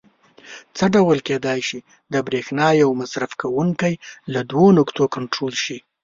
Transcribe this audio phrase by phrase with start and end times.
[0.77, 1.79] څه ډول کېدای شي
[2.13, 3.93] د برېښنا یو مصرف کوونکی
[4.33, 5.77] له دوو نقطو کنټرول شي؟